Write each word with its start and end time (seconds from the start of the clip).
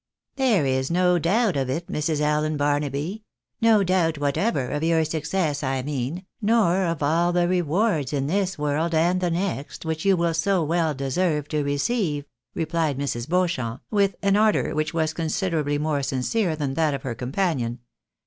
"There 0.35 0.65
is 0.65 0.89
no 0.89 1.19
doubt 1.19 1.55
of 1.55 1.69
it, 1.69 1.85
Mrs. 1.85 2.21
Allen 2.21 2.57
Barnaby— 2.57 3.23
no 3.61 3.83
doubt 3.83 4.17
whatever, 4.17 4.67
of 4.69 4.81
your 4.81 5.05
success 5.05 5.61
I 5.61 5.83
mean 5.83 6.25
»or 6.41 6.85
of 6.85 7.03
all 7.03 7.31
the 7.31 7.47
rewards 7.47 8.11
in 8.11 8.25
this 8.25 8.55
A 8.57 8.61
MODEST 8.61 8.79
AUTHOKESS. 8.81 8.81
77 8.81 8.81
world 8.81 8.95
and 9.11 9.21
the 9.21 9.29
next, 9.29 9.85
which 9.85 10.03
you 10.03 10.17
will 10.17 10.33
so 10.33 10.63
well 10.63 10.95
deserve 10.95 11.47
to 11.49 11.63
receive," 11.63 12.25
replied 12.55 12.97
Mrs. 12.97 13.29
Beauchamp, 13.29 13.83
with 13.91 14.15
an 14.23 14.35
ardour 14.37 14.73
which 14.73 14.91
was 14.91 15.13
considerably 15.13 15.77
more 15.77 16.01
sincere 16.01 16.55
than 16.55 16.73
that 16.73 16.95
of 16.95 17.03
her 17.03 17.13
companion. 17.13 17.77